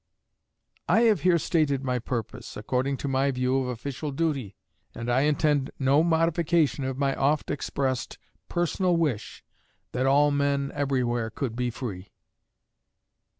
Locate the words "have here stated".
1.01-1.83